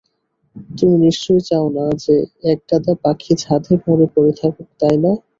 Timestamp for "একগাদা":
2.51-2.93